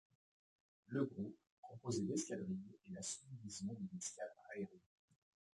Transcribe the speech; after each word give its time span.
Le 0.87 1.05
groupe, 1.05 1.37
composé 1.69 2.01
d'escadrilles, 2.07 2.79
est 2.87 2.91
la 2.93 3.03
subdivision 3.03 3.71
d'une 3.73 3.95
escadre 3.99 4.33
aérienne. 4.51 4.79